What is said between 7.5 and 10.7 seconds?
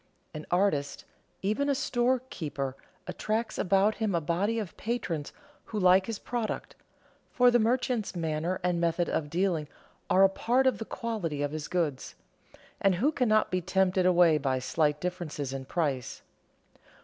the merchant's manner and method of dealing are a part